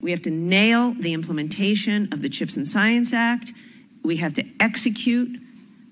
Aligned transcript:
We 0.00 0.10
have 0.10 0.22
to 0.22 0.30
nail 0.30 0.94
the 0.94 1.14
implementation 1.14 2.12
of 2.12 2.22
the 2.22 2.28
CHIPS 2.28 2.56
and 2.56 2.68
Science 2.68 3.12
Act. 3.12 3.52
We 4.04 4.16
have 4.18 4.34
to 4.34 4.44
execute 4.60 5.40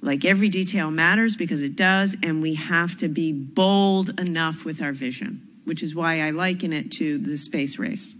like 0.00 0.24
every 0.24 0.48
detail 0.48 0.90
matters 0.90 1.36
because 1.36 1.62
it 1.62 1.76
does, 1.76 2.16
and 2.22 2.42
we 2.42 2.54
have 2.54 2.96
to 2.96 3.08
be 3.08 3.32
bold 3.32 4.18
enough 4.20 4.64
with 4.64 4.82
our 4.82 4.92
vision, 4.92 5.46
which 5.64 5.82
is 5.82 5.94
why 5.94 6.20
I 6.20 6.30
liken 6.30 6.72
it 6.72 6.90
to 6.92 7.18
the 7.18 7.38
space 7.38 7.78
race. 7.78 8.14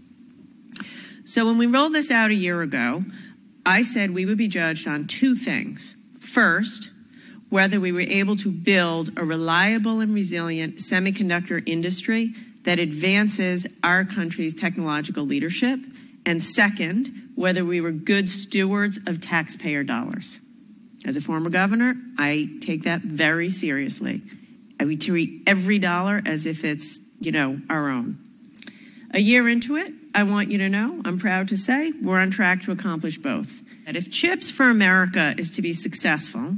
So 1.25 1.45
when 1.45 1.57
we 1.57 1.67
rolled 1.67 1.93
this 1.93 2.09
out 2.09 2.31
a 2.31 2.35
year 2.35 2.61
ago, 2.61 3.03
I 3.65 3.81
said 3.81 4.11
we 4.11 4.25
would 4.25 4.37
be 4.37 4.47
judged 4.47 4.87
on 4.87 5.07
two 5.07 5.35
things. 5.35 5.95
First, 6.19 6.89
whether 7.49 7.79
we 7.79 7.91
were 7.91 8.01
able 8.01 8.35
to 8.37 8.51
build 8.51 9.11
a 9.17 9.23
reliable 9.23 9.99
and 9.99 10.13
resilient 10.13 10.77
semiconductor 10.77 11.61
industry 11.65 12.33
that 12.63 12.79
advances 12.79 13.67
our 13.83 14.05
country's 14.05 14.53
technological 14.53 15.25
leadership. 15.25 15.79
And 16.25 16.41
second, 16.41 17.31
whether 17.35 17.65
we 17.65 17.81
were 17.81 17.91
good 17.91 18.29
stewards 18.29 18.99
of 19.05 19.19
taxpayer 19.19 19.83
dollars. 19.83 20.39
As 21.05 21.17
a 21.17 21.21
former 21.21 21.49
governor, 21.49 21.95
I 22.17 22.49
take 22.61 22.83
that 22.83 23.01
very 23.01 23.49
seriously. 23.49 24.21
We 24.79 24.97
treat 24.97 25.43
every 25.47 25.79
dollar 25.79 26.21
as 26.25 26.45
if 26.45 26.63
it's, 26.65 26.99
you 27.19 27.31
know, 27.31 27.61
our 27.69 27.89
own. 27.89 28.17
A 29.11 29.19
year 29.19 29.47
into 29.47 29.75
it, 29.75 29.93
I 30.15 30.23
want 30.23 30.51
you 30.51 30.57
to 30.57 30.69
know, 30.69 31.01
I'm 31.05 31.19
proud 31.19 31.47
to 31.49 31.57
say, 31.57 31.93
we're 32.01 32.19
on 32.19 32.31
track 32.31 32.61
to 32.63 32.71
accomplish 32.71 33.17
both. 33.17 33.61
That 33.85 33.95
if 33.95 34.11
CHIPS 34.11 34.49
for 34.49 34.69
America 34.69 35.35
is 35.37 35.51
to 35.51 35.61
be 35.61 35.73
successful, 35.73 36.57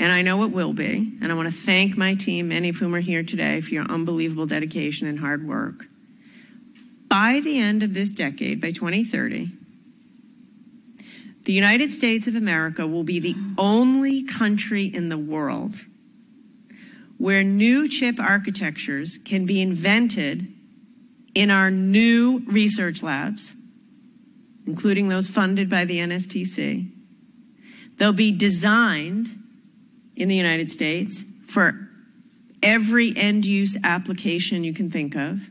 and 0.00 0.10
I 0.10 0.22
know 0.22 0.42
it 0.44 0.50
will 0.50 0.72
be, 0.72 1.12
and 1.20 1.30
I 1.30 1.34
want 1.34 1.48
to 1.48 1.54
thank 1.54 1.94
my 1.94 2.14
team, 2.14 2.48
many 2.48 2.70
of 2.70 2.76
whom 2.76 2.94
are 2.94 3.00
here 3.00 3.22
today, 3.22 3.60
for 3.60 3.74
your 3.74 3.84
unbelievable 3.84 4.46
dedication 4.46 5.06
and 5.06 5.20
hard 5.20 5.46
work. 5.46 5.88
By 7.06 7.40
the 7.44 7.58
end 7.58 7.82
of 7.82 7.92
this 7.92 8.10
decade, 8.10 8.62
by 8.62 8.70
2030, 8.70 9.50
the 11.44 11.52
United 11.52 11.92
States 11.92 12.26
of 12.26 12.34
America 12.34 12.86
will 12.86 13.04
be 13.04 13.20
the 13.20 13.36
only 13.58 14.22
country 14.22 14.86
in 14.86 15.10
the 15.10 15.18
world 15.18 15.84
where 17.18 17.44
new 17.44 17.86
chip 17.86 18.18
architectures 18.18 19.18
can 19.18 19.44
be 19.44 19.60
invented 19.60 20.46
in 21.34 21.50
our 21.50 21.70
new 21.70 22.42
research 22.46 23.02
labs, 23.02 23.54
including 24.66 25.10
those 25.10 25.28
funded 25.28 25.68
by 25.68 25.84
the 25.84 25.98
NSTC. 25.98 26.90
They'll 27.98 28.14
be 28.14 28.30
designed 28.30 29.39
in 30.20 30.28
the 30.28 30.36
United 30.36 30.70
States 30.70 31.24
for 31.46 31.88
every 32.62 33.16
end 33.16 33.46
use 33.46 33.78
application 33.82 34.62
you 34.64 34.74
can 34.74 34.90
think 34.90 35.16
of, 35.16 35.48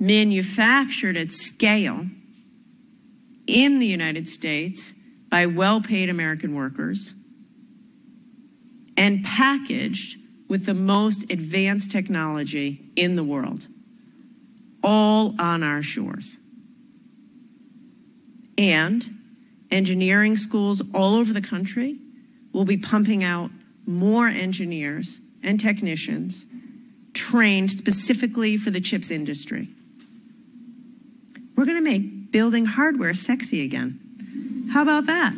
manufactured 0.00 1.16
at 1.16 1.30
scale 1.30 2.06
in 3.46 3.78
the 3.78 3.86
United 3.86 4.28
States 4.28 4.94
by 5.30 5.46
well 5.46 5.80
paid 5.80 6.08
American 6.08 6.56
workers, 6.56 7.14
and 8.96 9.22
packaged 9.24 10.18
with 10.48 10.66
the 10.66 10.74
most 10.74 11.30
advanced 11.30 11.92
technology 11.92 12.90
in 12.96 13.14
the 13.14 13.24
world 13.24 13.68
all 14.82 15.34
on 15.38 15.62
our 15.62 15.82
shores. 15.82 16.38
And 18.58 19.18
engineering 19.70 20.36
schools 20.36 20.82
all 20.92 21.14
over 21.14 21.32
the 21.32 21.40
country 21.40 21.98
will 22.54 22.64
be 22.64 22.78
pumping 22.78 23.22
out 23.22 23.50
more 23.86 24.28
engineers 24.28 25.20
and 25.42 25.60
technicians 25.60 26.46
trained 27.12 27.70
specifically 27.70 28.56
for 28.56 28.70
the 28.70 28.80
chips 28.80 29.10
industry. 29.10 29.68
We're 31.54 31.66
going 31.66 31.76
to 31.76 31.82
make 31.82 32.32
building 32.32 32.64
hardware 32.64 33.12
sexy 33.12 33.62
again. 33.64 34.68
How 34.72 34.82
about 34.82 35.04
that? 35.06 35.34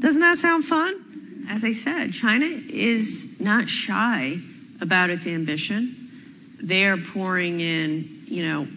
Doesn't 0.00 0.20
that 0.20 0.38
sound 0.38 0.64
fun? 0.64 1.46
As 1.48 1.64
I 1.64 1.72
said, 1.72 2.12
China 2.12 2.46
is 2.46 3.40
not 3.40 3.68
shy 3.68 4.36
about 4.80 5.10
its 5.10 5.28
ambition. 5.28 5.96
They 6.60 6.86
are 6.86 6.96
pouring 6.96 7.60
in 7.60 8.20
you 8.30 8.44
know, 8.44 8.68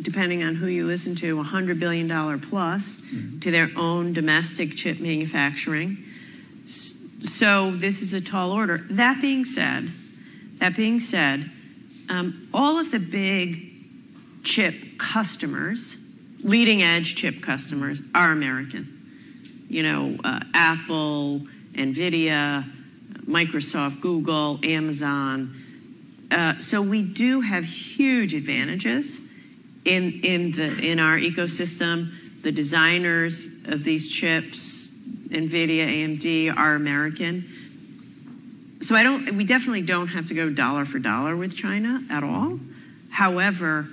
depending 0.00 0.42
on 0.42 0.54
who 0.54 0.66
you 0.66 0.86
listen 0.86 1.14
to, 1.16 1.36
$100 1.36 1.78
billion 1.78 2.08
plus 2.40 2.96
mm-hmm. 2.96 3.40
to 3.40 3.50
their 3.50 3.68
own 3.76 4.14
domestic 4.14 4.74
chip 4.74 4.98
manufacturing. 5.00 5.98
So 7.22 7.70
this 7.70 8.02
is 8.02 8.12
a 8.12 8.20
tall 8.20 8.52
order. 8.52 8.84
That 8.90 9.20
being 9.20 9.44
said, 9.44 9.88
that 10.58 10.76
being 10.76 11.00
said, 11.00 11.50
um, 12.08 12.48
all 12.54 12.78
of 12.78 12.90
the 12.90 13.00
big 13.00 13.72
chip 14.44 14.74
customers, 14.98 15.96
leading 16.42 16.82
edge 16.82 17.14
chip 17.16 17.42
customers, 17.42 18.02
are 18.14 18.32
American. 18.32 18.92
You 19.68 19.82
know, 19.82 20.18
uh, 20.22 20.40
Apple, 20.54 21.40
NVIDIA, 21.72 22.64
Microsoft, 23.26 24.00
Google, 24.00 24.60
Amazon, 24.62 25.62
uh, 26.30 26.58
so 26.58 26.82
we 26.82 27.02
do 27.02 27.40
have 27.40 27.64
huge 27.64 28.34
advantages 28.34 29.20
in, 29.84 30.20
in, 30.24 30.52
the, 30.52 30.76
in 30.78 30.98
our 30.98 31.16
ecosystem. 31.18 32.12
The 32.42 32.52
designers 32.52 33.46
of 33.66 33.84
these 33.84 34.08
chips, 34.08 34.92
NVIDIA, 35.28 35.86
AMD, 35.86 36.56
are 36.56 36.74
American. 36.74 37.44
So 38.80 38.94
I 38.94 39.02
don't, 39.02 39.36
we 39.36 39.44
definitely 39.44 39.82
don't 39.82 40.08
have 40.08 40.26
to 40.28 40.34
go 40.34 40.50
dollar 40.50 40.84
for 40.84 40.98
dollar 40.98 41.36
with 41.36 41.56
China 41.56 42.02
at 42.10 42.22
all. 42.22 42.58
However, 43.10 43.86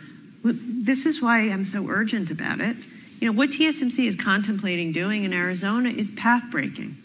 this 0.44 1.06
is 1.06 1.22
why 1.22 1.50
I'm 1.50 1.66
so 1.66 1.88
urgent 1.90 2.30
about 2.32 2.60
it. 2.60 2.76
You 3.20 3.32
know, 3.32 3.38
what 3.38 3.50
TSMC 3.50 4.06
is 4.06 4.16
contemplating 4.16 4.92
doing 4.92 5.24
in 5.24 5.32
Arizona 5.32 5.90
is 5.90 6.12
path 6.12 6.52
breaking 6.52 6.98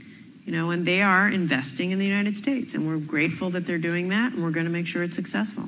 you 0.48 0.54
know, 0.56 0.70
and 0.70 0.86
they 0.86 1.02
are 1.02 1.28
investing 1.28 1.90
in 1.90 1.98
the 1.98 2.06
United 2.06 2.34
States. 2.34 2.72
And 2.72 2.88
we're 2.88 2.96
grateful 2.96 3.50
that 3.50 3.66
they're 3.66 3.76
doing 3.76 4.08
that, 4.08 4.32
and 4.32 4.42
we're 4.42 4.50
going 4.50 4.64
to 4.64 4.72
make 4.72 4.86
sure 4.86 5.02
it's 5.02 5.14
successful. 5.14 5.64